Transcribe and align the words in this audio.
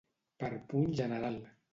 Per 0.43 0.49
punt 0.71 0.95
general. 1.01 1.37